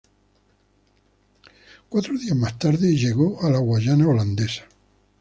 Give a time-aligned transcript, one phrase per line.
[1.87, 4.63] Cuatro días más tarde llegó a la Guayana Holandesa.